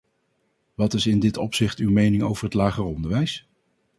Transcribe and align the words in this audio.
Wat 0.75 0.93
is 0.93 1.07
in 1.07 1.19
dit 1.19 1.37
opzicht 1.37 1.79
uw 1.79 1.91
mening 1.91 2.23
over 2.23 2.43
het 2.43 2.53
lager 2.53 2.83
onderwijs? 2.83 3.47